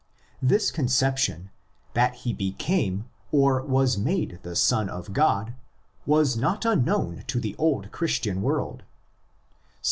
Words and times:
This 0.41 0.71
conception, 0.71 1.51
that 1.93 2.15
he 2.25 2.33
became 2.33 3.05
or 3.31 3.61
was 3.61 3.99
made 3.99 4.39
the 4.41 4.55
Son 4.55 4.89
of 4.89 5.13
God, 5.13 5.53
was 6.07 6.35
not 6.35 6.65
unknown 6.65 7.23
in 7.31 7.41
the 7.41 7.55
old 7.59 7.91
Christian 7.91 8.41
world 8.41 8.79
(cf. 8.81 8.85